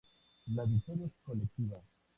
La 0.47 0.65
victoria 0.65 1.03
era 1.05 1.13
colectiva. 1.23 1.79